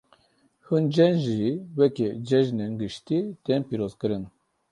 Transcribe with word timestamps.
Hin 0.67 0.85
cejn 0.95 1.15
jî 1.25 1.47
weke 1.77 2.09
cejinên 2.29 2.73
giştî 2.81 3.19
tên 3.45 3.61
pîrozkirin. 3.69 4.23